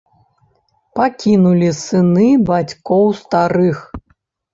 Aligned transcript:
Пакінулі 0.99 1.69
сыны 1.81 2.27
бацькоў 2.47 3.05
старых. 3.21 3.77